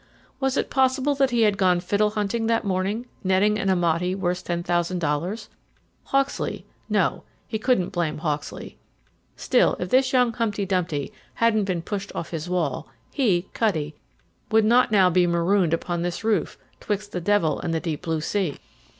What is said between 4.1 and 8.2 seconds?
worth ten thousand dollars? Hawksley no, he couldn't blame